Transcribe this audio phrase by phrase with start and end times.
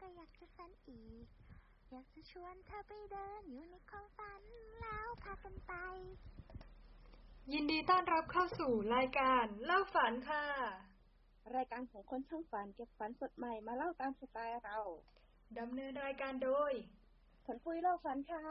[0.00, 1.26] ก็อยากจะฝันอีก
[1.90, 4.40] อยากจะชวนเธอไปเดินอยู่ในความฝัน
[4.82, 5.72] แล้วพากันไป
[7.52, 10.44] ยินดีต้อนรับเข้าสู่รายการเล่าฝันค่ะ
[11.56, 14.78] รายการของคนช่างฝันเก็บฝันสดใหม่มาเล่าตามสไตล์เรา
[15.58, 16.72] ดำเนินรายการโดย
[17.44, 18.44] ผลปุ้ยเล่าฝันค่ะ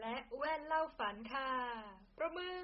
[0.00, 1.50] และแว่นเล่าฝันค่ะ
[2.16, 2.58] ประมือ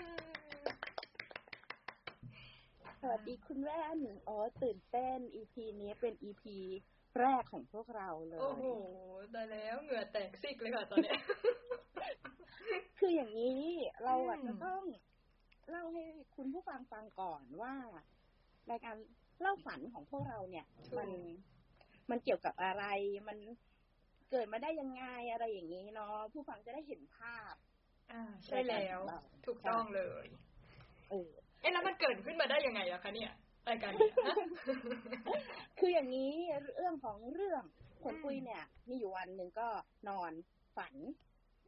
[3.00, 3.98] สวัสดีคุณแว่น
[4.29, 6.43] อ๋อตื่นเต้น EP นี้เป็น EP
[7.21, 8.64] แรกของพวกเราเลย โอ้โห
[9.35, 11.21] ตายแล้วเหงื่อแตกซิกเลยค่ะตอนเนี้ย
[12.99, 13.61] คืออย่างนี้
[14.05, 14.82] เราอะอืมจะต้อง
[15.71, 16.05] เล่าให้
[16.36, 17.75] คุณผู้ฟังฟังก่อนว่า
[18.71, 18.96] รายการ
[19.41, 20.67] เล่าฝันของพวกเราเนี่ย
[20.99, 21.08] มัน
[22.11, 22.85] มันเกี่ยวกับอะไร
[23.29, 23.39] มัน
[24.31, 27.55] เกิดมาได้ยังไงอะไรอย่างนี้เนาะผู้ฟังจะได้เห็นภาพ
[28.13, 30.27] อ่า ใช่แล้วรายการของเราถูกต้องเลย
[31.11, 33.33] เออเอ๊ะแล้วมันเกิดขึ้นมาได้ยังไงอะคะเนี่ย
[33.69, 34.34] รายการเนี้ยฮะ
[35.78, 36.33] คืออย่างนี้
[36.77, 37.62] เรื่องของเรื่อง
[38.05, 39.69] คนอืมปุ้ยเนี่ย มีอยู่วันหนึ่งก็
[40.08, 40.33] นอน
[40.77, 40.94] ฝัน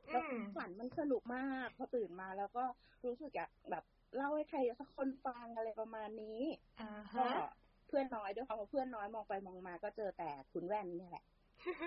[0.07, 2.65] อืแล้วมฝันมันสนุกมากพอตื่นมาแล้วก็
[3.05, 3.85] รู้สึกอยากแบบ
[4.17, 6.41] เล่าให้ใครสักคนฟังอะไรประมาณนี้
[6.81, 7.51] อ่าก็ฮะ
[7.89, 11.25] เพื่อนน้อยด้วยความว่าเพื่อนน้อยมองไปมองมาก็เจอแต่คุณแว่นเนี่ยแหละ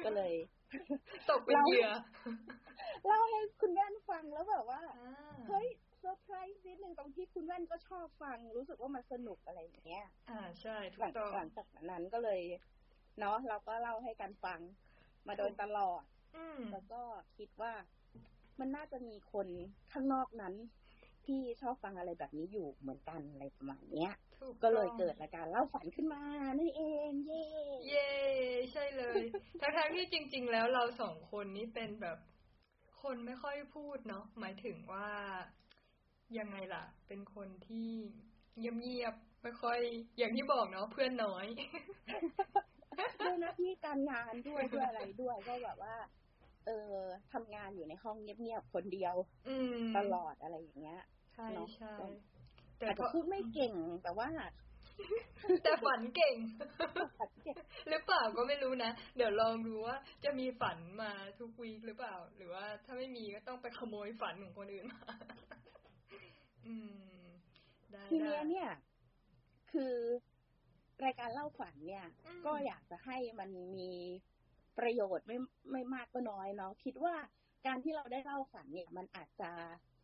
[0.05, 0.33] ก็เลย
[1.30, 1.89] ตกเป็นเหยื่อ
[3.05, 5.11] เล่าให้คุณแว่นฟังแล้วแบบว่าอ่า
[5.48, 5.67] เฮ้ย
[6.00, 12.42] เซอร์ไพรส์นิดนึงตรงที่คุณแว่นก็ชอบฟัง รู้สึกว่ามันสนุกอะไรอย่างเงี้ย อ่าใช่ถูหลักงต้องหลังจากนั้นก็เลย
[13.19, 14.59] เนาะเราก็เล่าให้กันฟัง
[15.27, 16.03] มาโดยตลอด
[16.36, 17.02] อืมแล้วก็
[17.38, 17.73] คิดว่า
[18.59, 19.47] มันน่าจะมีคน
[19.92, 20.53] ข้างนอกนั้น
[21.25, 26.22] ที่ชอบฟังอะไรแบบนี้อยู่เหมือนกันอะไรประมาณเนี้ยถูกก็เลยต้องเกิดรายการเล่าฝันขึ้นมา
[26.59, 27.44] นั่นเองเย่
[27.88, 28.09] เย่
[28.72, 29.23] ใช่เลย
[29.61, 32.17] ทั้งๆที่จริง ๆ แล้วเราสองคนนี้เป็นแบบ
[33.02, 35.08] คนไม่ค่อยพูดเนาะหมายถึงว่า
[36.38, 37.89] ยังไงล่ะ เป็นคนที่
[38.58, 39.80] เงียบๆไม่ค่อย
[40.17, 41.45] อย่างที่บอกเนาะเพื่อนน้อย
[43.25, 45.95] ด้วยหน้าที่การงานด้วยด้วยอะไรด้วยก็แบบว่า
[46.66, 46.95] เออ
[47.33, 49.16] ทำงานอยู่ในห้องเงียบๆคนเดียว
[49.47, 51.02] อืมตลอดอะไรอย่างเงี้ย
[51.33, 51.95] ใช่เนาะใช่
[52.77, 53.73] แต่อาจพจะอพูดไม่เก่ง
[54.04, 54.30] แต่ว่า
[55.64, 56.36] แต่ฝันเก่ง
[57.20, 57.58] ฝันเก่ง
[57.89, 65.14] หรือเปล่าก็ไม่รู้นะ เดี๋ยวลองดูว่าจะมีฝันมาทุกวีคหรือเปล่า หรือว่าถ้าไม่มีก็ต้องไปขโมยฝันของคนอื่นมา
[66.69, 66.95] อืม
[67.91, 68.69] ได้ทีเนี้ยได้เนี่ย
[69.71, 69.95] คือ
[71.05, 73.91] รายการเล่าฝันเนี่ยอืมก็อยากจะให้มันมี
[74.77, 75.37] ประโยชน์ไม่
[75.71, 77.15] ไม่มากก็น้อยเนาะคิดว่า
[77.65, 79.52] การที่เราได้เล่าฝันเนี่ย มันอาจจะ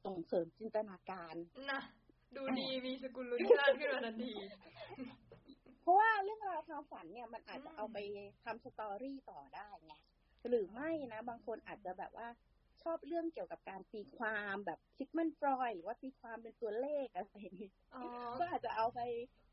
[0.05, 1.35] ส่งเสริมจินตนาการ
[1.71, 1.81] นะ
[2.35, 4.33] ดูดีมีสกุลลุนชาติขึ้นมาทันที
[5.81, 7.97] เพราะว่าเรื่องราวความฝันเนี่ยมันอาจจะอืมเอาไป
[8.43, 9.93] ทำสตอรี่ต่อได้ไง
[10.49, 12.27] หรือไม่นะ บางคนอาจจะแบบว่า
[12.85, 18.03] ชอบเรื่องเกี่ยวกับการตีความแบบซิกมันฟรอยหรือว่าตีความเป็นตัวเลขอะไรอย่างนี้อ๋อ
[18.39, 18.99] ก็อาจจะเอาไป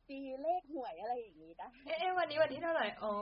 [0.09, 3.15] ตีเลขหวยอะไรอย่างนี้ได้เอ๊ะเอ๊ะวันนี้วันที่เท่าไหร่ อ๋อ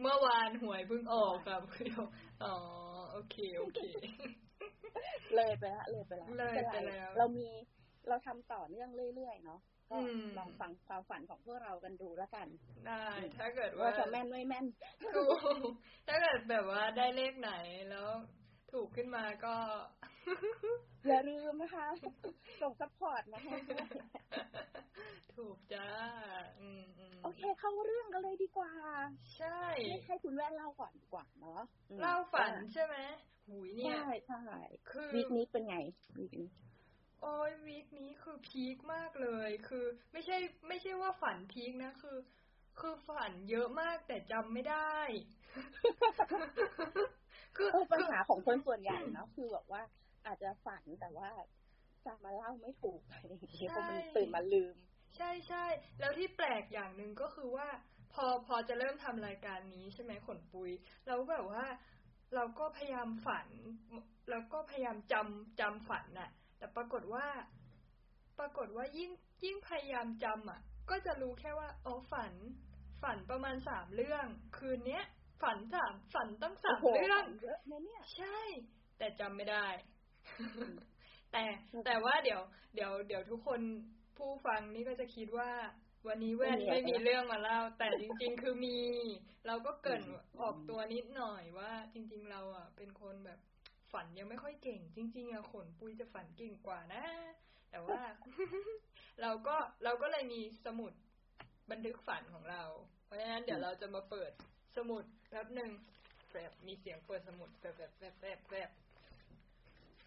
[0.00, 2.06] เมื่อวานหวยเพิ่งออกครับคุณผู้ชม
[2.44, 2.54] อ๋อ
[3.12, 3.80] โอเค โอเค
[5.36, 7.48] เลยไปละเลยไปละเลยม่นรไปแล้ว เรามี
[8.08, 12.46] เราทำต่อเนื่องเรื่อยๆเนาะก็อืมลองฟังความฝันของพวกเรากันดูแล้วกัน
[12.86, 13.04] ได้
[13.38, 14.66] ถ้าเกิดว่าว่าจะแม่นไม่แม่น
[15.14, 15.24] ถู
[15.68, 15.70] ก
[16.08, 17.52] ถ้าเกิดแบบว่าได้เลขไหน
[17.90, 18.08] แล้ว
[18.72, 19.56] ถูกขึ้นมาก็
[21.06, 21.86] อย่าลืมนะคะ
[22.60, 23.88] ส่ง support มาให้ด้วย
[25.36, 25.88] ถูกจ้า
[26.60, 28.72] อืมอืมโอเค เข้าเรื่องกันเลยดีกว่า
[29.36, 32.96] ใช่ ให้ให้คุณแว่นเล่าก่อนดีกว่าเนาะอืมเล่าฝันใช่ไหม
[33.48, 34.40] หุยเนี่ย ใช่ใช่
[34.90, 35.76] คือวีคนี้เป็นไง
[36.18, 36.48] วีคนี้
[37.22, 40.36] โอ้ยวีคนี้คือพีคมากเลย คือ ไม่ใช่
[40.68, 42.18] ไม่ใช่ว่าฝันพีคนะ คือ
[42.80, 44.96] คือฝันเยอะมากแต่จำไม่ได้
[47.56, 49.82] คือเออปัญคือหาของคนส่วนใหญ่เนาะคือแบบว่า
[50.26, 51.28] อาจจะฝันแต่ว่า
[52.06, 54.76] จะมาเล่าไม่ถูกอะไรอย่างเงี้ยเพราะมันตื่นมาลืม
[55.16, 55.64] ใช่ใช่
[56.00, 57.68] แล้วที่แปลกอย่างหนึ่งก็คือว่า
[58.12, 60.70] พอพอจะเริ่มทำรายการนี้ใช่ไหมขนปุย
[61.06, 61.66] เราก็แบบว่า
[62.34, 63.48] เราก็พยายามฝัน
[64.30, 67.26] แล้วก็พยายามจำจำฝันน่ะ แต่ปรากฏว่า
[68.38, 69.10] ปรากฏว่ายิ่ง
[69.44, 72.32] ยิ่งพยายามจำอะ ก็จะรู้แค่ว่าอ๋อฝัน
[73.02, 74.26] ฝันประมาณสามเรื่อง
[74.56, 75.04] คืนเนี้ย
[75.42, 78.38] ฝันสามฝันตั้งสามโอ้โหเรื่องเยอะนะเนี่ย ใช่
[78.98, 79.66] แต่จำไม่ได้
[81.32, 81.42] แต่
[81.86, 82.40] แต่ว่าเดี๋ยว
[82.74, 83.60] เดี๋ยวเดี๋ยวทุกคน
[84.16, 85.50] ผู้ฟังนี่ก็จะคิดว่า
[86.08, 88.78] วันนี้แว่นไม่ไม่มีมีอะไรเรื่องมาเล่า แต่จริง ๆ คือมี
[89.46, 90.02] เราก็เกริน
[90.40, 93.38] ออกตัวนิดหน่อยว่า จริง ๆ เราอะ เป็นคนแบบ
[93.92, 97.04] ฝันยังไม่ค่อยเก่ง จริง ๆอะขนปุยจะฝันเก่งกว่านะ
[97.70, 98.00] แต่ว่า
[99.22, 100.92] เราก็เราก็เลยมีสมุด
[101.70, 102.62] บันทึกฝันของเรา
[103.04, 104.32] เพราะฉะนั้นเดี๋ยวเราจะมาเปิด
[104.76, 105.70] สมุดแป๊บหนึ่ง
[106.32, 108.70] แบบมีเสียงเปิดสมุดแบบแบบแบบแบบแบบ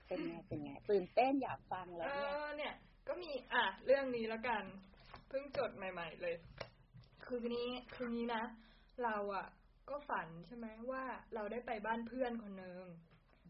[0.07, 2.73] เป็นไงเป็นไงตื่นเต้นอยากฟังเอแล้วเนี่ยอเนี่ย
[3.07, 4.63] ก็มีอะเรื่องนี้แล้วกัน
[5.29, 6.35] เพิ่งจดใหม่ ๆ เลย
[7.25, 8.43] คือนี้คือนี้นะ
[9.03, 9.47] เราอะ
[9.89, 11.03] ก็ฝันใช่ไหมว่า
[11.35, 12.83] เราได้ไปบ้านเพื่อนคนหนึ่ง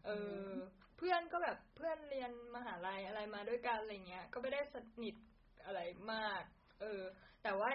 [0.06, 0.10] เอ
[0.44, 0.50] อ
[0.96, 5.14] เพื่อนก็แบบเพื่อนเรียนมหาลัยอะไรมาด้วยกันอะไรเงี้ย ก็ไม่ได้สนิท
[5.64, 5.80] อะไร
[6.12, 6.42] มาก
[6.80, 7.02] เออ
[7.42, 7.70] แต่ว่า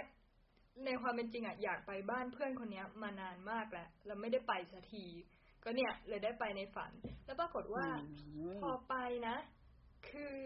[0.86, 5.06] ในความเป็นจริงอะอยากไปบ้านเพื่อนคนเนี้ยมานานมากแล้วเราไม่ได้ไปสักที
[5.64, 6.92] ก็เนี่ย เลยได้ไปในฝัน
[7.26, 7.86] แล้วปรากฏว่า
[8.60, 8.96] พอไป
[9.28, 9.38] นะ
[10.10, 10.42] คือ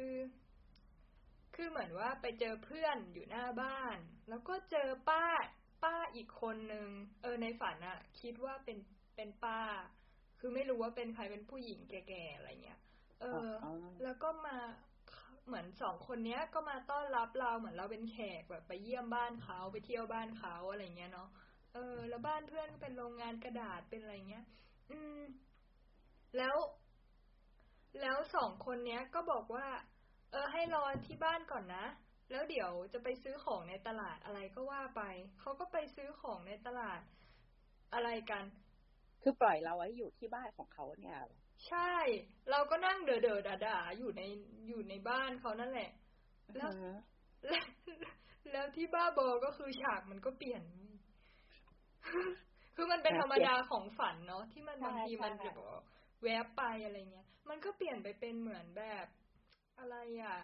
[1.56, 3.98] คือเหมือนว่าไปเจอเพื่อนอยู่หน้าบ้าน
[4.30, 5.26] แล้วก็เจอป้า
[5.84, 6.88] ป้าอีกคนนึง
[7.22, 8.78] เออในฝันอะคิดว่าเป็น
[9.16, 9.60] เป็นป้า
[10.40, 12.80] คือไม่รู้ว่าเป็นใครเป็นผู้หญิงแก่ๆอะไรเงี้ย
[13.22, 13.52] เออ
[14.04, 14.58] แล้วก็มา
[15.46, 21.30] เหมือนสองคนเนี้ยก็มาต้อนรับเราเหมือนเราเป็นแขกแบบไปเยี่ยมบ้านเขาไปเที่ยวบ้านเขาอะไรเงี้ยเนาะ
[21.74, 24.46] เออ แล้วบ้านเพื่อนก็เป็นโรงงานกระดาษเป็นอะไรเงี้ย
[24.92, 25.20] อืม
[26.38, 26.56] แล้ว
[28.02, 29.68] แล้วสองคนเนี้ยก็บอกว่า
[30.32, 31.86] เออ ให้รอที่บ้านก่อนนะ
[32.32, 35.02] แล้วเดี๋ยวจะไปซื้อของในตลาดอะไรก็ว่าไป
[35.40, 37.02] เขาก็ไปซื้อของในตลาด
[37.94, 38.44] อะไรกัน
[39.22, 41.18] คือปล่อยเราไว้อยู่ที่บ้านของเขาเนี่ย
[41.68, 41.92] ใช่
[42.52, 44.22] เราก็นั่งเด๋อเด๋อด่าด่าอยู่ใน
[44.68, 45.92] อยู่ในบ้านเขานั่นแหละ
[46.58, 46.72] แล้ว
[47.48, 47.64] แล้ว
[48.52, 50.64] แล้วที่บ้าบอก็คือฉากมันก็เปลี่ยน
[52.76, 55.82] คือมันเป็นธรรมดาของฝันเนาะที่มันบางทีมันแบบว่า
[56.24, 59.06] แวบไปอะไรเงี้ย มันก็เปลี่ยนไปเป็นเหมือนแบบ
[59.80, 60.38] อะไรอะ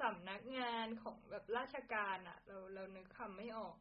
[0.00, 3.76] สำนักงานของแบบราชการอะเราเรานึกคำไม่ออก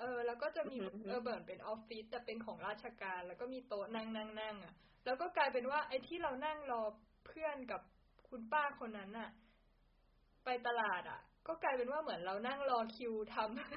[0.00, 4.74] เออ แล้วก็จะมีเออเบิร์นเป็นออฟฟิศแต่เป็นของราชการ แล้วก็มีโต๊ะนั่งนั่งนั่งอะ
[5.04, 6.82] แล้วก็กลายเป็นว่าไอ้ที่เรานั่งรอ
[7.26, 7.80] เพื่อนกับ
[8.28, 9.30] คุณป้าคนนั้นอะ
[10.44, 13.36] ไปตลาดอะ ก็กลายเป็นว่าเหมือนเรานั่งรอคิวท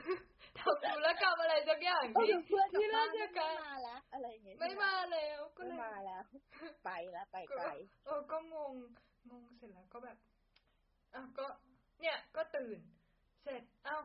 [0.10, 6.24] ำทำธุรกรรมอะไรสักอย่างก็ที่คือเพื่อนกับที่ป้าราชไม่การมาแล้วอะไรอย่างเงี้ยไม่มาแล้วก็ไม่เลยมาแล้ว
[6.86, 7.66] ไปแล้วไปไกล
[8.06, 8.74] เออก็งง
[9.30, 10.18] งงเสร็จแล้วก็แบบ
[11.16, 11.46] อ้าวก็
[12.02, 12.80] เนี่ยก็ตื่น
[13.44, 13.98] เสร็จเอ้า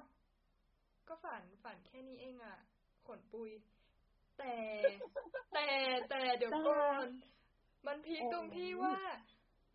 [1.09, 2.59] ก็ฝันฝันแค่นี้เองอะ
[3.07, 3.51] ขนปุย
[4.39, 4.55] แต่
[5.53, 5.67] แต่
[6.09, 7.09] แต่เดี๋ยวก่อน
[7.87, 8.97] มันพีคตรงที่ว่า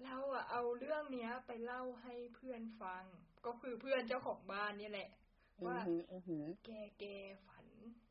[0.04, 3.04] เราอะเอาเรื่องเนี้ย ไปเล่าให้เพื่อนฟัง
[3.46, 5.10] ก็คือเพื่อนเจ้าของบ้านนี่แหละ
[5.62, 6.70] อือว่าหืออือหือแก
[7.00, 7.04] แก
[7.48, 7.66] ฝัน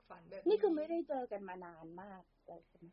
[0.08, 2.88] ฝันแบบ นี่คือไม่ได้เจอกันมานานมากเลยใช่ไหม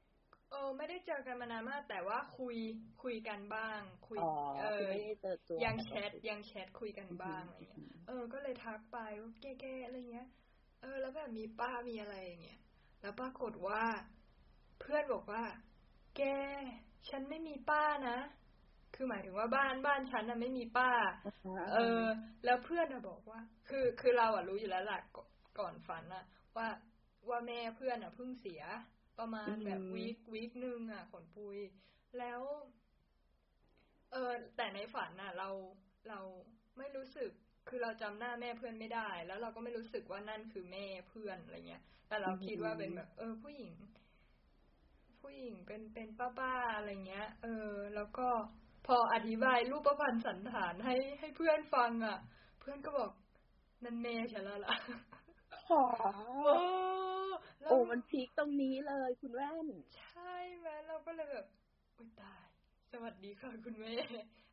[0.51, 2.57] เออไม่ได้เจอกันมานานมาก แต่ว่าคุย
[3.04, 4.30] คุยกันบ้าง คุยอ๋อ
[4.60, 10.28] เอคืออไม่ได้เจอตัวยังแชทยังแชทคุยกันบ้างอะไรเงี้ยเออ ก็เลยทักไปว่าแก้ๆอะไรเงี้ย
[10.81, 12.60] เออ แล้วแบบมีป้ามีอะไรอย่างเงี้ย
[13.01, 13.84] แล้วปรากฏว่า
[14.80, 15.44] เพื่อนบอกว่า
[16.18, 16.22] แก
[17.10, 18.18] ฉันไม่มีป้านะ
[18.94, 20.90] คือหมายถึงว่าบ้านบ้านฉันน่ะไม่มีป้า
[21.74, 22.04] เออ
[22.45, 25.30] แล้วเพื่อนอะบอกว่า คือคือเราอะรู้อยู่แล้วแหละก่อน
[25.60, 26.24] ก่อนฝันอะ
[26.57, 26.68] ว่า
[27.30, 28.62] ว่าแม่เพื่อนอะเพิ่งเสีย
[29.19, 31.57] ประมาณแบบวีควีคหนึ่งอะขนปุย
[32.19, 32.42] แล้ว
[34.12, 35.50] เออแต่ในฝันน่ะ เรา
[36.10, 36.19] เรา
[36.77, 37.31] ไม่รู้สึก
[37.68, 43.74] คือเราจำหน้าแม่เพื่อนไม่ได้ แล้วเราก็ไม่รู้สึกว่านั่นคือแม่เพื่อนอะไรเงี้ย แต่เราคิดว่าเป็นแบบ เออ ผู้หญิง
[45.21, 48.27] ผู้หญิงเป็นเป็นป้าป้าๆอะไรเงี้ย เออ แล้วก็
[48.88, 52.18] พออธิบายรูปประพันธ์สันฐานให้ให้เพื่อนฟัง อะ
[52.60, 53.12] เพื่อนก็บอก
[53.83, 54.75] นั่นแม่ฉันแล้วล่ะ
[55.68, 55.81] ขอ
[56.44, 56.63] โอ้แล้ว
[57.67, 59.67] โอ้มันพีคตรงนี้เลยคุณแว่น
[59.97, 61.45] ใช่ไหมเราก็เลยแบบ
[61.97, 62.45] อุ้ยตาย
[62.91, 63.94] สวัสดีค่ะคุณแม่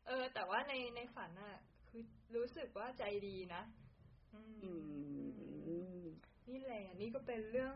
[0.07, 1.55] เออ แต่ว่าในในฝันอะ
[1.89, 2.03] คือ
[2.35, 3.61] รู้สึกว่าใจดีนะ
[4.33, 4.55] อืม
[5.67, 6.03] อืม
[6.49, 7.73] นี่แหละนี่ก็เป็นเรื่อง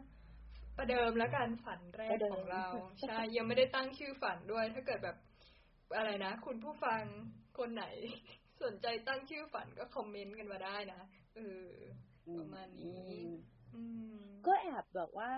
[0.77, 2.65] ประเดิมแล้วกันฝันแรปกระเดิมของเรา
[3.07, 5.17] ใช่ยังไม่ได้ตั้งชื่อฝันด้วย ถ้าเกิดแบบ
[5.97, 7.01] อะไรนะ คุณผู้ฟัง
[7.57, 7.85] คนไหน
[8.63, 11.01] สนใจตั้งชื่อฝันก็คอมเมนต์กันมาได้นะ
[11.35, 11.67] เออ
[12.38, 13.33] ประมาณนี้อืม
[14.45, 15.31] ก็แอบแบบว่า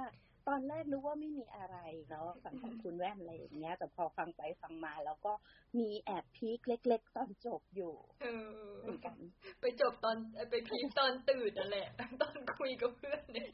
[0.48, 1.78] ตอนแรกนึกว่าไม่มีอะไร
[2.10, 5.34] เนาะฝั่งของคุณแว่นอะไรอย่างเงี้ย แต่พอฟังไปฟังมาแล้วก็
[5.80, 9.18] มีแอบพีคเล็ก ๆ ตอนจบอยู่เออเหมือนกัน
[9.62, 11.88] ไปจบตอนเอ่อไปพีคตอนตื่นนั่นแหละ
[12.22, 13.52] ตอนคุยกับเพื่อนเนี่ย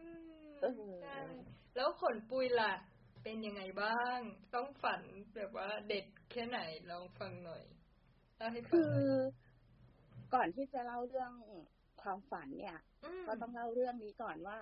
[0.06, 0.06] ื
[0.52, 1.16] มเออใช่
[1.76, 2.72] แล้วขนปุยล่ะ
[3.22, 4.18] เป็นยังไงบ้าง
[4.54, 5.02] ต้องฝัน
[5.36, 6.58] แบบว่าเด็ดแค่ไหน
[6.90, 7.64] ลองฟังหน่อย
[8.36, 9.06] เล่าให้ฟัคืงอหน่อย
[10.34, 11.32] ก่อนที่จะเล่าเรื่อง
[12.02, 12.78] ความฝันเนี่ย
[13.26, 14.58] มก็ต้องเล่าเรื่องนี้ก่อนว่า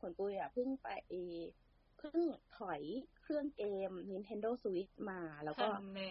[0.00, 0.88] ขนปุยอะเพิ่งไป
[1.98, 2.20] เพิ่ง
[2.58, 2.82] ถอย
[3.20, 6.10] เครื่องเกม Nintendo Switch มาแล้วก็ทันแน่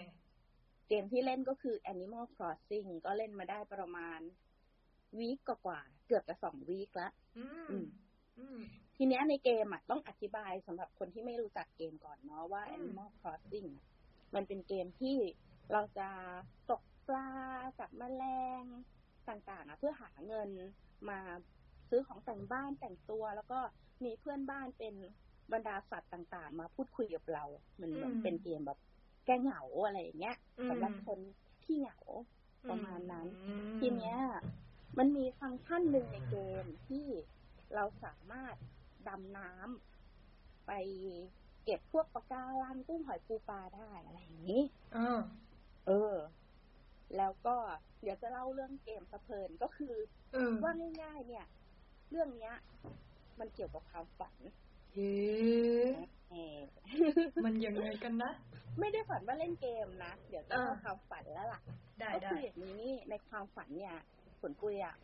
[0.87, 4.19] เกมที่เล่นก็คือ Animal Crossing ก็เล่นมาได้ประมาณ
[5.17, 7.85] วีคกว่าๆเกือบจะสองวีคละอือืมม
[8.37, 8.59] อืม
[8.95, 13.85] ทีเนี้ยในเกมอะต้องอธิบายสำหรับคนที่ไม่รู้จักเกมก่อนเนาะว่าอืม Animal Crossing อะ
[14.35, 15.17] มันเป็นเกมที่
[15.71, 16.09] เราจะ
[16.71, 17.29] ตกปลา
[17.79, 18.23] จับแมล
[18.61, 18.65] ง
[19.29, 20.49] ต่างๆอะเพื่อหาเงิน
[21.09, 21.19] มา
[21.89, 23.59] ซื้อของแต่งบ้านแต่งตัว แล้วก็
[24.05, 24.95] มีเพื่อนบ้านเป็น
[25.53, 27.43] บรรดาสัตว์ต่างๆ มาพูดคุยกับเรา
[27.75, 28.79] เหมือนเหมือนเป็นเกมแบบ
[29.25, 31.19] แก้เหงาอะไรอย่างเงี้ยอืมสำหรับคน
[31.63, 31.97] ที่เหงา
[32.69, 34.17] ประมาณนั้นอืมทีเนี้ย
[34.97, 37.07] มันมีฟังก์ชันหนึ่งในเกมที่
[37.75, 38.55] เราสามารถ
[39.07, 40.71] ดำน้ำไป
[41.63, 44.61] เก็บพวกปลาการังกุ้งหอยปูปลาได้อะไรอย่างนี้
[44.93, 45.09] อ่า
[45.85, 45.91] เออ
[47.17, 47.57] แล้วก็
[48.01, 49.95] เดี๋ยวจะเล่าเรื่องเกมสะเพลินก็คือ
[50.33, 51.45] เออว่าง่ายๆเนี่ย
[52.09, 52.53] เรื่องเนี้ย
[53.39, 54.37] มันเกี่ยวกับความฝัน
[54.93, 55.09] เฮ้
[56.29, 56.61] เออ
[57.43, 58.31] มันยังไงกันนะ
[58.79, 61.61] ไม่ได้ฝันว่าเล่นเกมนะ เดี๋ยวจะอ่าเล่าความฝันแล้วล่ะ
[61.99, 63.95] ได้ก็ได้คืออย่างนี้นี่ในความฝันเนี่ย
[64.39, 64.95] ผลปุยอะ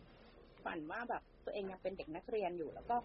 [0.66, 2.96] ฝันว่าแบบตัวเองยังเป็นเด็กนักเรียนอยู่ แล้วก็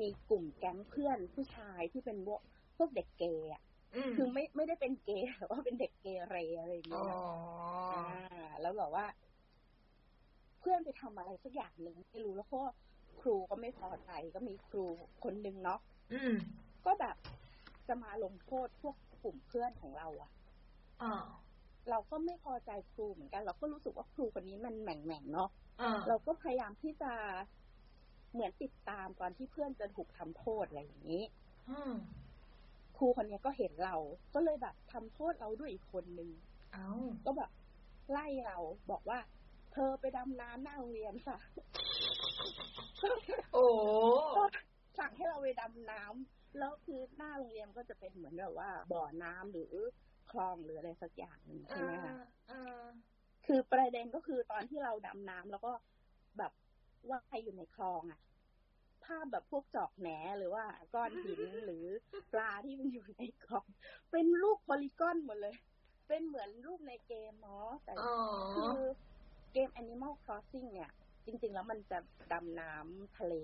[0.00, 2.40] มีกลุ่มแก๊งเพื่อนผู้ชายที่เป็นพวก
[2.76, 3.71] พวกเด็กเกย์อะอืม
[4.12, 8.02] คือไม่ไม่ได้เป็นเกย์แต่ว่าเป็นเด็กเกเรอะไรอย่างอ๋เงี้อยนะา
[8.60, 9.04] แล้วแบบว่า
[10.58, 12.60] เพื่อนไปทำอะไรสักอย่างหนึ่งไม่รู้แล้วก็
[13.20, 14.84] ครูก็ไม่พอใจก็มีครู
[15.22, 15.78] คนหนึ่งเนาะ
[16.10, 16.34] อืม
[16.84, 17.16] ก็แบบ
[17.86, 20.30] จะมาลงโทษพวกกลุ่มเพื่อนของเราอะ
[21.00, 21.08] อ่า
[21.90, 25.48] เราก็ไม่พอใจครูเหมือนกัน เราก็รู้สึกว่าครูคนนี้มันแหม่งแม่งๆเนาะ
[25.80, 27.06] อ่าเราก็พยายามที่จะ
[28.32, 31.22] เหมือนติดตามตอนที่เพื่อนจะถูกทำโทษอะไรอย่างนี้
[31.68, 31.90] อืม
[32.21, 32.21] ค
[33.02, 33.96] รูคนนี้ก็เห็นเรา
[34.34, 36.30] ก็เลยแบบทำโทษเราด้วยอีกคนนึง
[36.72, 36.88] เอ้า
[37.24, 37.50] ก็แบบ
[38.10, 38.58] ไล่เรา
[38.90, 39.18] บอกว่า
[39.72, 41.38] เธอไปดำน้ำหน้าโรงเรียนค่ะ
[43.54, 43.66] โอ้
[44.36, 44.44] ก็
[44.98, 49.72] สั่งให้เราไปดำน้ำแล้วคือหน้าโรงเรียนก็จะเป็นเหมือนแบบว่า บ่อน้ำหรือ
[50.30, 52.14] คลองหรืออะไรสักอย่างหนึ่งใช่ไหมคะ
[52.50, 52.86] อ่า
[53.46, 55.72] คือประเด็นก็คือตอนที่เราดำน้ำแล้วก็
[56.38, 56.52] แบบ
[57.08, 58.20] ว่ายอยู่ในคลองอะ
[59.04, 61.84] ภาพแบบพวกจอกแหนหรือว่า ก้อนหินหรือ
[62.32, 63.66] ปลาที่มันอยู่ในคลอง
[64.10, 65.56] เป็นรูปโพลีกอนหมดเลย
[66.08, 68.02] เป็นเหมือนรูปในเกมเนาะแต่อ๋อ
[68.52, 68.74] คือ
[69.52, 70.90] เกม Animal Crossing เนี่ย
[71.26, 71.98] จริง ๆ แล้วมันจะ
[72.32, 73.34] ดำน้ำทะเล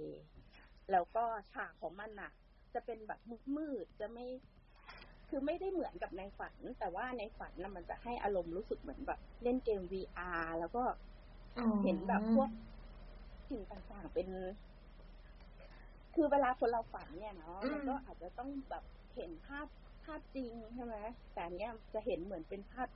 [0.91, 2.31] แล้วก็ฉากของมันน่ะ
[2.75, 3.21] จะเป็นแบบ
[3.57, 4.27] มืดๆจะไม่
[5.29, 10.83] คือไม่ได้เหมือนกับในฝัน แต่ว่าในฝันน่ะมันจะให้อารมณ์รู้สึกเหมือนแบบ เล่นเกม VR แล้วก็
[11.83, 12.49] เห็นแบบพวก
[13.51, 14.29] สิ่งต่างๆ เป็น
[16.21, 18.85] คือเวลาคนเราฝันเนี่ยเนาะอืมมันก็อาจจะต้องแบบ
[19.17, 19.67] เห็นภาพ
[20.05, 20.97] ภาพจริงใช่ไหม
[21.33, 22.89] แต่อันเนี้ยจะเห็นเหมือนเป็นภาพ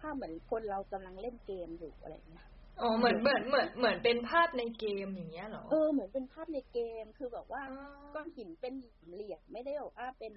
[0.00, 2.46] ภาพเหมือนคนเรากำลังเล่นเกมอยู่อะไรอย่างเงี้ย
[2.80, 7.76] อ๋อเหมือนเหมือนเหมือนเหมือนเป็นภาพในเกมอย่างเงี้ยเหรอเออเหมือนเป็นภาพในเกมคือแบบว่าอ๋อ
[8.14, 8.74] ก้อนหินเป็น
[9.10, 10.34] เหลี่ยมไม่ได้บอกว่าเป็น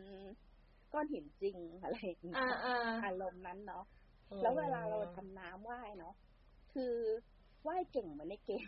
[0.93, 3.83] ก้อนหินจริงอะไรอย่างเงี้ยอ่าอ่าอารมณ์นั้นเนาะ
[4.41, 6.13] แล้วเวลาเราทำน้ำว่ายเนาะ
[6.73, 6.93] คือ
[7.67, 8.51] ว่ายเก่งเหมือนในเก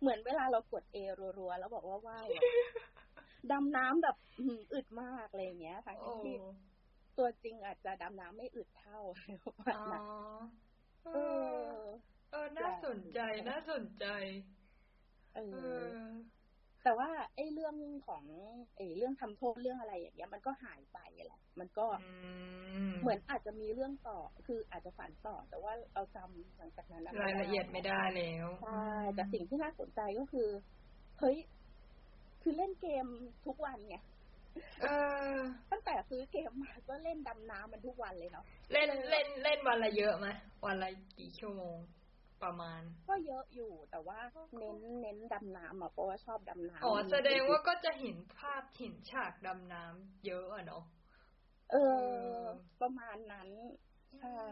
[0.00, 0.96] เหมือนเวลาเรากดเอ
[1.38, 2.44] รัวๆแล้วบอกว่าว่ายอะ
[3.50, 6.30] ดำน้ำแบบอื้อหืออึดมากอะไรอย่างเงี้ยทั้งโอ้ที่
[7.16, 10.04] ตัวจริงอาจจะดำน้ำไม่อึดเท่าอะไรประมาณอ๋อนั้น
[11.02, 11.84] เอเอออ
[12.30, 14.04] เออ น่าสนใจ น่าสนใจ
[15.32, 16.33] เอเอออ
[16.84, 17.74] แต่ว่าไอ้เรื่อง
[18.06, 18.24] ของ
[18.76, 22.10] ไอ้เรื่องทำโทษเรื่องอะไรอย่างเงี้ย มันก็หายไปแหละ มันก็อื
[22.90, 30.48] มเหมือนอาจจะมีเรื่องต่อ คืออาจจะฝันต่อ แต่ว่าเราจำหลังจากนั้นนรายละเอียดไม่ได้แล้วใช่แต่สิ่งที่น่าสนใจก็คือ
[31.20, 31.36] เฮ้ย
[32.42, 33.06] คือเล่นเกม
[33.46, 33.96] ทุกวันไง
[34.82, 34.86] เอ
[35.34, 35.36] อ
[35.70, 40.28] ตั้งแต่ซื้อเกมมาก็เล่นดำน้ำมันทุกวันเลยเนาะเล่นเล่นเล่นวันละเยอะไหม
[40.66, 40.88] วันละ
[41.18, 41.76] กี่ชั่วโมง
[42.44, 44.18] ประมาณ ก็เยอะอยู่แต่ว่า
[44.58, 50.84] เน้นเน้นดำน้ำอะเพราะว่าชอบดำน้ำอ๋อแสดงว่าก็จะเห็นภาพเห็นฉากดำน้ำเยอะอะเนาะ
[51.72, 51.76] เอ
[52.36, 52.38] อ
[52.80, 53.48] ประมาณนั้น
[54.20, 54.42] ใช่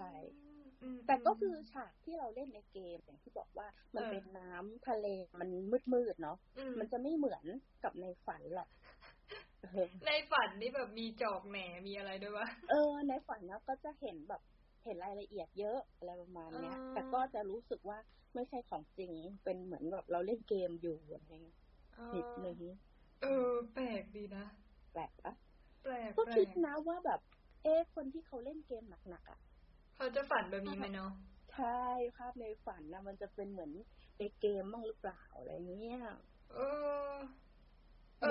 [0.82, 5.06] อืมแต่ก็คือฉากที่เราเล่นในเกมอย่างที่บอกว่ามันเออเป็นน้ำทะเล
[5.40, 5.49] มัน
[5.92, 7.44] มืดๆเนาะอืมมันจะไม่เหมือน
[7.84, 8.68] กับในฝันหรอก
[9.62, 14.42] เออในฝันนี่แบบมีจอกแหนมีอะไรด้วยวะเออ ในฝันเนาะก็จะเห็นแบบ
[14.84, 17.98] เห็นรายละเอียดเยอะอะไรประมาณเนี้ยอ่าแต่ก็จะรู้สึกว่า
[18.34, 19.12] ไม่ใช่ของจริง
[19.44, 21.56] เป็นเหมือนแบบเราเล่นเกมอยู่อะไรเงี้ย
[22.16, 22.60] นิดนึง
[23.20, 23.28] เออ
[23.72, 24.44] แปลกดีนะ
[24.92, 25.34] แปลกปะ
[25.82, 27.20] แปลกก็แปลคิดกนะว่าแบบ
[27.62, 29.38] เอ๊ะคนที่เขาเล่นเกมหนักๆอะ
[29.94, 31.10] เขาจะฝันแบบนี้ไหมเนาะ
[31.50, 31.66] ใช่
[32.16, 33.72] ภาพในฝันนะมันจะเป็นเหมือน
[34.18, 35.98] ในเกมบ้างหรือเปล่าอะไรเงี้ย
[36.48, 36.58] เออเอ
[37.48, 37.51] เห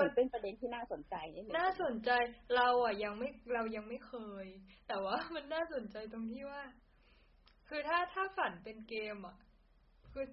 [0.02, 2.10] ืออนเป็นประเด็นที่น่าสนใจนิดนึงน่าสนใจ
[2.56, 4.46] เราอะยังไม่เรายังไม่เคย
[4.88, 6.62] แต่ว่ามันน่าสนใจตรงที่ว่า
[7.68, 9.36] คือถ้าถ้าฝันเป็นเกมอะ
[10.12, 10.26] คือ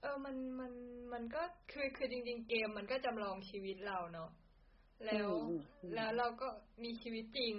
[0.00, 0.72] เออมันมัน
[1.12, 4.30] มันก็คือคือจริง ๆ เกมมันก็จำลองชีวิตเราเนาะ
[5.06, 6.48] แล้วอืมอืมแล้วเราก็
[6.84, 7.54] มีชีวิตจริง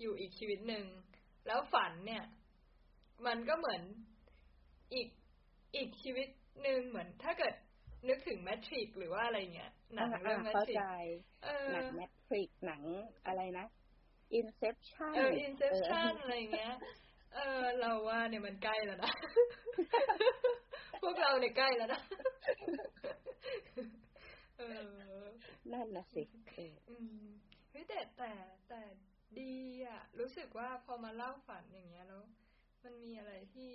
[0.00, 0.84] อยู่อีกชีวิตหนึ่ง
[1.46, 2.24] แล้วฝันเนี่ย
[3.26, 3.82] มันก็เหมือน
[4.94, 5.08] อีก
[5.76, 6.28] อีกชีวิต
[6.62, 7.54] หนึ่งเหมือน ถ้าเกิด
[8.08, 10.82] นึกถึงแมทริกหรือว่าอะไรเงี้ยหนังเรื่องแมเข้าทริกใจ
[11.44, 12.82] เออหนังแมทริกหนัง
[13.26, 13.66] อะไรนะ
[14.38, 16.74] Inception เออ Inception อะไรเงี้ย
[17.34, 19.12] เออ เราว่าเนี่ยมันใกล้แล้วนะ
[21.02, 22.00] พวกเราเนี่ยใกล้แล้วนะ
[24.58, 24.62] เอ
[25.20, 25.24] อ
[25.72, 26.22] นั่นนะสิ
[26.56, 27.24] เอออืม
[27.70, 28.32] เฮ้ยแต่แต่
[28.68, 28.80] แต่
[29.40, 29.54] ดี
[29.86, 32.22] อะ รู้สึกว่าพอมาเล่าฝันอย่างเงี้ยแล้ว
[32.84, 33.70] มันมีอะไรที่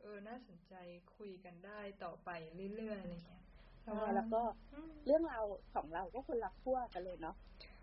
[0.00, 0.74] เออน่าสนใจ
[1.16, 2.30] คุยกันได้ต่อไป
[2.76, 3.41] เรื่อยๆอะไรเงี้ยใช่
[4.14, 4.40] แล้วก็
[4.72, 7.36] อืมเรื่องเราวของเราก็คนละขั้วกันเลยเนาะ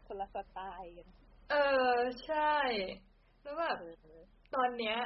[0.08, 1.08] คนละสไตล์กัน
[1.52, 1.56] เอ
[1.96, 2.54] อใช่
[3.42, 3.84] แล้วแบบเอ
[4.18, 4.22] อ
[4.56, 4.98] ตอนเนี้ย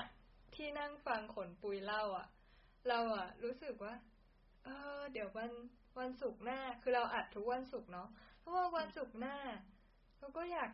[0.56, 2.28] ที่นั่งฟังขนปุยเล่า อะ
[2.88, 3.94] เราอะ รู้สึกว่า
[4.64, 5.52] เออ เดี๋ยววัน
[6.00, 8.08] วันศุกร์หน้า คือเราอัดทุกวันศุกร์เนาะ
[8.40, 9.38] เพราะว่าวันศุกร์หน้า
[10.20, 10.72] เราก็อยาก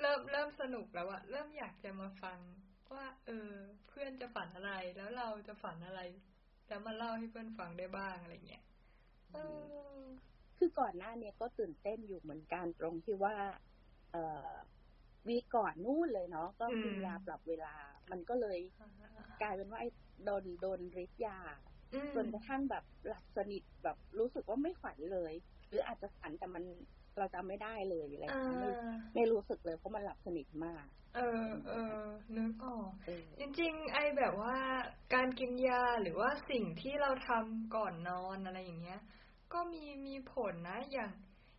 [0.00, 2.38] เริ่มเริ่มสนุกแล้วอะเริ่มอยากจะมาฟัง
[2.94, 3.50] ว่า เออ
[3.88, 6.00] เพื่อนจะฝันอะไรแล้วเราจะฝันอะไร
[6.68, 8.69] แล้วมาเล่าให้เพื่อนฟังได้บ้างอะไรเงี้ยเออ
[10.58, 13.34] คือก่อนหน้าเนี้ยก็ตื่นเต้นอยู่เหมือนกันตรงที่ว่า
[14.12, 14.50] เอ่อ
[15.28, 17.74] วีคก่อนนู่นเลยเนาะก็กินอืมยาปรับเวลา
[18.10, 18.58] มันก็เลย
[19.42, 19.88] กลายเป็นว่าไอ้
[20.24, 21.38] โดนโดนฤทธิ์ยา
[21.92, 25.32] อืมจนกระทั่งแบบหลับสนิทแบบรู้สึกว่าไม่ฝันเลย
[25.68, 26.64] หรืออาจจะฝันแต่มัน
[27.18, 28.70] เราจำไม่ได้เลยอะไรอย่างอ่าเงี้ยไม่
[29.14, 31.20] ไม่รู้สึกเลยเพราะมันหลับสนิทมาก เออ
[31.66, 31.74] เออ
[32.36, 34.56] นึกออกเออจริง ๆ ไอแบบว่า
[35.14, 38.96] การกินยาหรือว่าสิ่งที่เราทำก่อนนอนอะไรอย่างเงี้ย
[39.52, 41.10] ก็มีมีผลนะ อย่าง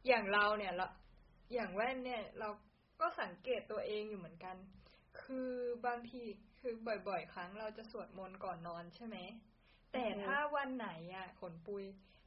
[0.07, 0.88] อย่างเราเนี่ยเรา
[1.53, 2.50] อย่างแว่นเนี่ย เรา
[3.00, 4.55] ก็สังเกตตัวเองอยู่เหมือนกัน
[5.21, 5.51] คือ
[5.86, 6.24] บางที
[6.60, 6.74] คือ
[7.07, 9.17] บ่อยๆ ครั้งเราจะสวดมนต์ก่อนนอนใช่ไหม
[9.93, 11.83] แต่ถ้าวันไหนอะขนปุย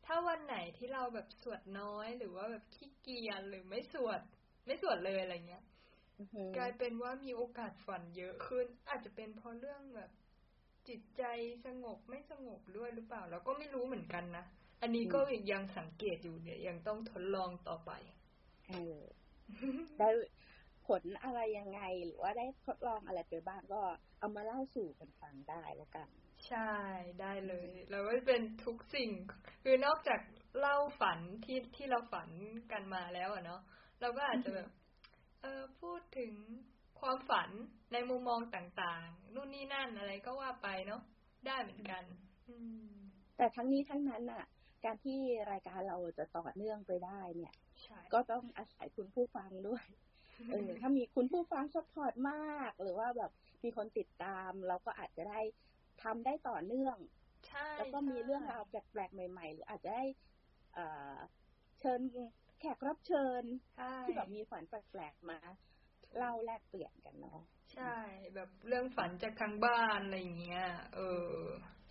[0.07, 4.21] ถ้าวันไหนที่เราแบบสวดน้อย หรือว่าแบบขี้เกียจหรือไม่สวด
[4.67, 5.65] ไม่สวดเลยอะไรเงี้ย
[6.19, 10.11] อือหือกลายเป็นว่ามีโอกาสฝันเยอะขึ้น อาจจะเป็นเพราะเรื่องแบบ
[10.89, 11.23] จิตใจ
[11.67, 14.45] สงบไม่สงบด้วยหรือเปล่า เราก็ไม่รู้เหมือนกันนะ
[14.83, 15.21] อันนี้ก็
[15.53, 17.93] ยังสังเกตอยู่เนี่ย ยังต้องทดลองต่อไป
[18.69, 18.99] เออ
[19.99, 20.09] ได้
[20.87, 23.81] ผลอะไรยังไง หรือว่าได้ทดลองอะไรไปบ้างก็
[24.19, 26.09] เอามาเล่าสู่กันฟังได้แล้วกัน
[26.49, 26.73] ใช่
[27.21, 29.11] ได้เลยเราก็เป็นทุกสิ่ง
[29.63, 30.21] คือนอกจาก
[30.59, 32.29] เล่าฝันที่ที่เราฝัน
[32.73, 33.61] กันมาแล้วอะเนาะ
[34.01, 34.69] เราก็อาจจะแบบ
[35.43, 36.33] เออพูดถึง
[37.01, 37.51] ความฝัน
[37.93, 41.03] ในมุมมองต่างๆ นู่นนี่นั่นอะไรก็ว่าไปเนาะ
[41.47, 42.05] ได้เหมือนกัน
[42.49, 42.89] อืม
[43.37, 44.45] แต่ทั้งนี้ทั้งนั้นน่ะ
[44.85, 49.85] การที่รายการเราจะต่อเนื่องไปได้เนี่ยใช่ก็ต้องอาศัยคุณผู้ฟังด้วย
[50.51, 53.31] เออถ้ามีคุณผู้ฟัง support มาก หรือว่าแบบ
[53.65, 55.41] มีคนติดตาม เราก็อาจจะได้
[56.03, 56.97] ทำได้ต่อเนื่อง
[57.49, 60.05] ใช่แล้วก็มีเรื่องราวแปลกๆใหม่ๆ หรืออาจจะได้
[60.75, 61.17] เอ่อ
[61.81, 62.01] เชิญ
[62.61, 63.43] แขกรับเชิญ
[63.77, 65.39] ใช่ที่แบบมีฝันแปลกๆมา
[66.17, 67.41] เล่าแลกเปลี่ยนกันเนาะ
[67.75, 67.95] ใช่
[68.35, 71.35] แบบเรื่องฝันจากทางบ้านอะไรอย่างเงี้ย เออ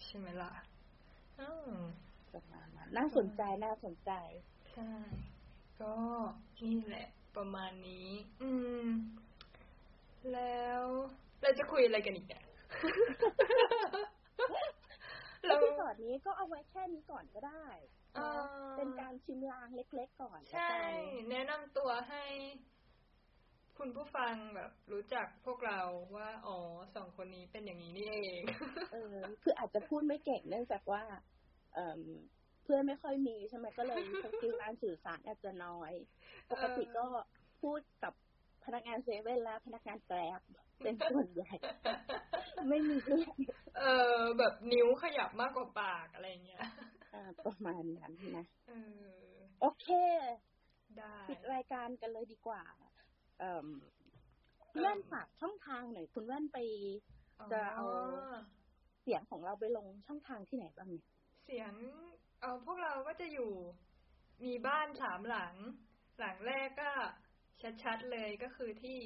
[0.03, 0.51] ใช่ไหมล่ะ
[1.39, 1.71] อืม
[2.33, 4.11] ประมาณนั้นน่าสนใจน่าสนใจ
[4.73, 4.93] ใช่
[5.81, 5.95] ก็
[6.63, 8.09] นี่แหละ ประมาณนี้
[8.41, 8.51] อื
[8.83, 8.85] ม
[10.33, 10.83] แล้ว
[11.41, 12.43] เราจะคุยอะไรกันอีกเนี่ย
[15.45, 17.65] แล้ที่สอดนี้ก็เอาไว้แค่นี้ก่อนก็ได้
[18.15, 20.77] เอนะอเป็นการชิมลางเล็กๆก่อน ใช่ละกั
[21.23, 22.23] นแนะนำตัวให้
[23.77, 25.79] คุณผู้ฟังแบบ รู้จักพวกเรา
[26.15, 26.57] ว่า อ๋อ
[26.95, 28.41] สองคนนี้เป็นอย่างนี้นี่เอง
[28.93, 31.03] เออ คืออาจจะพูดไม่เก่งเนื่องจากว่า
[31.73, 31.99] เอ่ม
[32.63, 35.93] เพื่อนไม่ค่อยมีใช่ไหมก็เลย skill การสื่อสารอาจจะน้อย
[36.51, 37.05] ปกติก็
[37.61, 38.13] พูดกับ
[38.65, 40.41] พนักงานเซเว่นและพนักงานแกร็บ
[40.83, 41.53] เป็นส่วนใหญ่
[42.69, 43.35] ไม่มีเพื่อน
[43.79, 43.83] เอ
[44.17, 46.61] อแบบนิ้วขยับมากกว่าปากอะไรเงี้ย
[47.13, 48.73] อ่าประมาณนั้นนะเอ
[49.07, 49.87] อโอเค
[50.97, 52.63] ได้ปิดรายการกันเลยดีกว่า
[53.39, 53.67] เอ่ม
[54.71, 56.57] คุณแว่นฝากช่องทางหน่อยคุณแว่นไป
[57.51, 57.85] จะเอา
[59.01, 61.05] เสียงของเราไปลงช่องทางที่ไหนบ้างเนี่ย
[61.43, 61.73] เสียง
[62.41, 63.53] เอาพวกเราก็จะอยู่
[64.45, 65.55] มีบ้านสามหลัง
[66.19, 66.91] หลังแรกก็
[67.83, 68.99] ชัดๆเลยก็คือที่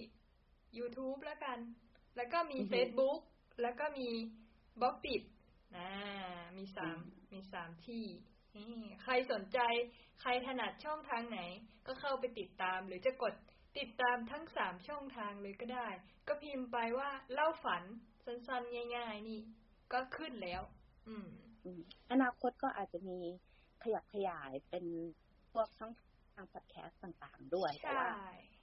[0.77, 1.59] YouTube แล้วกัน
[2.15, 3.19] แล้วก็มีอือฮึ Facebook
[3.61, 4.09] แล้วก็มี
[4.81, 5.21] บล็อกปิด
[5.75, 5.89] อ่า
[6.57, 6.99] มีสามอืม
[7.33, 8.05] มีสามที่
[8.57, 9.59] นี่ใครสนใจ
[10.21, 11.39] ใครถนัดช่องทางไหน
[11.87, 13.33] ก็เข้าไปติดตาม หรือจะกด
[13.77, 15.87] ติดตามทั้งสามช่องทางเลยก็ได้
[16.27, 17.83] ก็พิมพ์ไปว่าเล่าฝัน
[18.25, 19.39] สั้นๆ ง่าย ๆ นี่
[19.93, 20.61] ก็ขึ้นแล้ว
[21.07, 21.27] อืม
[21.67, 23.19] อืมอนาคตก็อาจจะมี
[23.83, 24.85] ขยับขยายเป็น
[25.51, 25.93] พวกช่อง
[26.33, 28.09] ทางพอดแคสต์ต่างๆ ด้วยแต่ใช่ว่า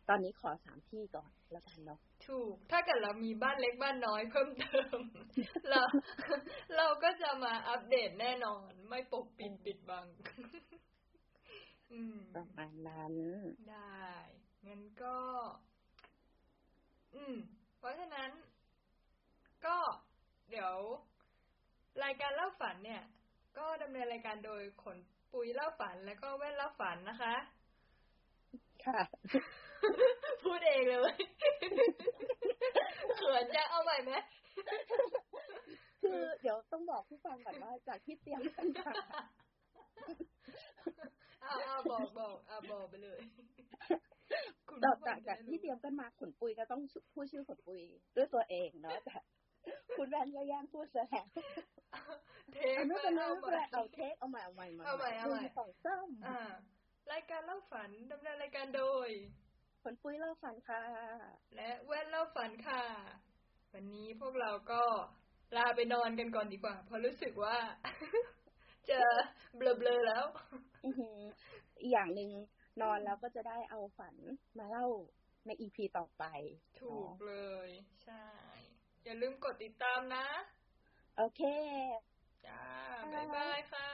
[0.09, 4.99] ตอนนี้ขอสามที่ก่อนแล้วกันเนาะถูก ถ้าเกิดเรามีบ้านเล็กบ้านน้อยเพิ่มเติม
[5.71, 5.83] เรา
[6.77, 10.07] เราก็จะมาอัปเดตแน่นอน ไม่ปกปิดปิดบัง
[11.93, 13.15] อืมประมาณนั้น
[13.71, 14.09] ได้
[14.67, 15.17] งั้นก็
[17.15, 17.37] อืม
[17.79, 18.31] เพราะฉะนั้น
[19.67, 19.79] ก็
[20.51, 20.75] เดี๋ยว
[22.03, 23.03] รายการเล่าฝันเนี่ย
[23.59, 24.97] ก็ดำเนินรายการโดยขน
[25.33, 27.35] ปุยเล่าฝันแล้วก็แว่นเล่าฝันนะคะ
[28.85, 29.01] ค่ะ
[30.45, 31.15] พูดเองเลย
[33.19, 34.13] เขินจะเอาใหม่ไหม
[36.03, 38.91] คือเดี๋ยวต้องบอกผู้ฟังก่อนว่าจากที่เตรียมกันมา
[41.43, 43.21] เอาเอาบอกบอกเอาบอกไปเลย
[44.69, 46.81] คุณต่อผู้ฟัจากงจากจะได้ที่เตรียมกันมาขุนปุยก็ต้อง
[47.13, 47.81] พูดชื่อขุนปุย
[48.17, 49.17] ด้วยตัวเองเนาะแต่
[49.97, 51.27] คุณแวนก็แย่งพูดซะแล้ว
[52.55, 56.39] เทคไม่เป็นไรเอาไม่ใหเป็นไรม่เอาเทคเอาใหม่เอาใหม่เอาใหม่เอาใหม่นึ่งสองสามอ่า
[57.13, 59.09] รายการเล่าฝันดำเนินรายการโดย
[59.83, 60.83] ผลปุ้ยเล่าฝันค่ะ
[61.57, 62.83] และแว่นเล่าฝันค่ะ
[63.73, 64.83] วันนี้พวกเราก็
[65.57, 67.57] ลาไปนอนกันก่อนดีกว่า เพราะรู้สึกว่า
[68.91, 69.01] จะ
[69.57, 70.25] เบลอๆแล้ว
[70.85, 71.19] อือหือ
[71.81, 72.31] อีกอย่างหนึ่ง
[72.83, 74.15] นอนแล้วก็จะได้เอาฝัน
[74.59, 74.87] มาเล่า
[75.47, 76.25] ในอีพีต่อไป
[76.81, 77.35] ถูกเล
[77.67, 77.69] ย
[78.05, 78.27] ใช่
[79.05, 80.27] อย่าลืมกดติดตามนะ
[81.17, 81.43] โอเค
[82.47, 82.63] จ้า
[83.13, 83.89] บ๊ายบายค่ะ